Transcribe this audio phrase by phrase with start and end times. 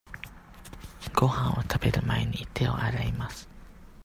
[1.13, 3.47] ごはんを食べる前に、手を洗います。